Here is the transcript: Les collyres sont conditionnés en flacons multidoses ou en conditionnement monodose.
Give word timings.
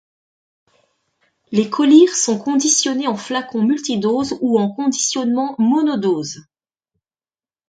Les 1.51 1.69
collyres 1.69 2.15
sont 2.15 2.39
conditionnés 2.39 3.05
en 3.07 3.13
flacons 3.15 3.61
multidoses 3.63 4.35
ou 4.41 4.57
en 4.59 4.71
conditionnement 4.71 5.55
monodose. 5.59 6.41